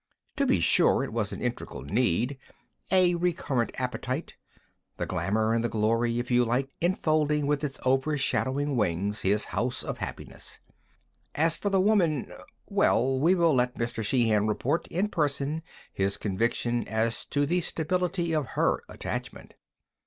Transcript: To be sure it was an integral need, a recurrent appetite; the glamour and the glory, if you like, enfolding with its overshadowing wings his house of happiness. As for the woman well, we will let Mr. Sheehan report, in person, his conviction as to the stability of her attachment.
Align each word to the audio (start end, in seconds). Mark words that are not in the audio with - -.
To 0.37 0.47
be 0.47 0.59
sure 0.59 1.03
it 1.03 1.13
was 1.13 1.31
an 1.31 1.43
integral 1.43 1.83
need, 1.83 2.39
a 2.89 3.13
recurrent 3.13 3.79
appetite; 3.79 4.33
the 4.97 5.05
glamour 5.05 5.53
and 5.53 5.63
the 5.63 5.69
glory, 5.69 6.17
if 6.17 6.31
you 6.31 6.43
like, 6.43 6.71
enfolding 6.81 7.45
with 7.45 7.63
its 7.63 7.77
overshadowing 7.85 8.75
wings 8.75 9.21
his 9.21 9.45
house 9.53 9.83
of 9.83 9.99
happiness. 9.99 10.59
As 11.35 11.55
for 11.55 11.69
the 11.69 11.79
woman 11.79 12.33
well, 12.65 13.19
we 13.19 13.35
will 13.35 13.53
let 13.53 13.75
Mr. 13.77 14.03
Sheehan 14.03 14.47
report, 14.47 14.87
in 14.87 15.07
person, 15.07 15.61
his 15.93 16.17
conviction 16.17 16.87
as 16.87 17.23
to 17.25 17.45
the 17.45 17.61
stability 17.61 18.33
of 18.33 18.47
her 18.57 18.81
attachment. 18.89 19.53